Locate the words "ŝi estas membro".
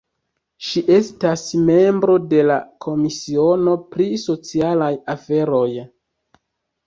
0.67-2.15